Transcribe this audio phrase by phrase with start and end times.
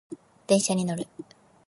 [0.47, 1.05] 電車に乗る